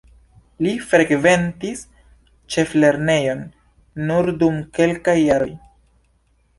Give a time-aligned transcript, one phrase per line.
[0.67, 1.83] Li frekventis
[2.55, 3.47] ĉeflernejon
[4.09, 5.53] nur dum kelkaj jaroj.